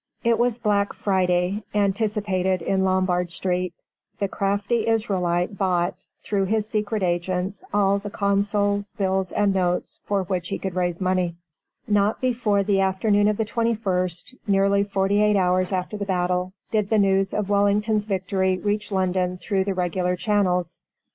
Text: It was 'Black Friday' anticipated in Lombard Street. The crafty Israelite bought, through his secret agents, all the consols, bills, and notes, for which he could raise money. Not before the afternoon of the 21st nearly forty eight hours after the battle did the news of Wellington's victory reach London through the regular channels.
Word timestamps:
It 0.23 0.39
was 0.39 0.57
'Black 0.57 0.93
Friday' 0.93 1.63
anticipated 1.75 2.63
in 2.63 2.83
Lombard 2.83 3.29
Street. 3.29 3.75
The 4.17 4.27
crafty 4.27 4.87
Israelite 4.87 5.59
bought, 5.59 6.07
through 6.23 6.45
his 6.45 6.67
secret 6.67 7.03
agents, 7.03 7.63
all 7.71 7.99
the 7.99 8.09
consols, 8.09 8.93
bills, 8.97 9.31
and 9.31 9.53
notes, 9.53 9.99
for 10.03 10.23
which 10.23 10.47
he 10.49 10.57
could 10.57 10.73
raise 10.73 10.99
money. 11.01 11.35
Not 11.87 12.19
before 12.19 12.63
the 12.63 12.79
afternoon 12.81 13.27
of 13.27 13.37
the 13.37 13.45
21st 13.45 14.33
nearly 14.47 14.83
forty 14.83 15.21
eight 15.21 15.35
hours 15.35 15.71
after 15.71 15.97
the 15.97 16.05
battle 16.05 16.53
did 16.71 16.89
the 16.89 16.97
news 16.97 17.31
of 17.31 17.49
Wellington's 17.51 18.05
victory 18.05 18.57
reach 18.57 18.91
London 18.91 19.37
through 19.37 19.65
the 19.65 19.75
regular 19.75 20.15
channels. 20.15 20.81